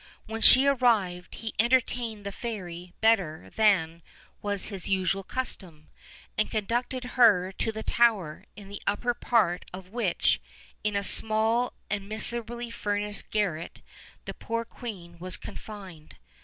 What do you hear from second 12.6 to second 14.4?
furnished garret, the